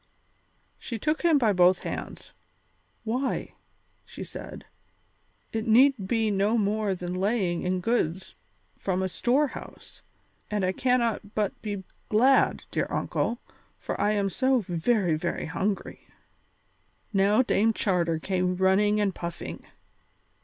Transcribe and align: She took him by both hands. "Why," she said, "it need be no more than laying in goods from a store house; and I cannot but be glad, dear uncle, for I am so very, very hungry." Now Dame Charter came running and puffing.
She 0.79 0.97
took 0.97 1.21
him 1.21 1.37
by 1.37 1.53
both 1.53 1.81
hands. 1.81 2.33
"Why," 3.03 3.53
she 4.03 4.23
said, 4.23 4.65
"it 5.53 5.67
need 5.67 6.07
be 6.07 6.31
no 6.31 6.57
more 6.57 6.95
than 6.95 7.13
laying 7.13 7.61
in 7.61 7.81
goods 7.81 8.33
from 8.75 9.03
a 9.03 9.07
store 9.07 9.49
house; 9.49 10.01
and 10.49 10.65
I 10.65 10.71
cannot 10.71 11.35
but 11.35 11.61
be 11.61 11.83
glad, 12.09 12.63
dear 12.71 12.87
uncle, 12.89 13.41
for 13.77 14.01
I 14.01 14.13
am 14.13 14.27
so 14.29 14.61
very, 14.67 15.13
very 15.13 15.45
hungry." 15.45 16.07
Now 17.13 17.43
Dame 17.43 17.71
Charter 17.71 18.17
came 18.17 18.55
running 18.55 18.99
and 18.99 19.13
puffing. 19.13 19.63